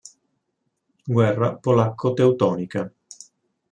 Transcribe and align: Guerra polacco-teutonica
Guerra 1.17 1.53
polacco-teutonica 1.61 2.91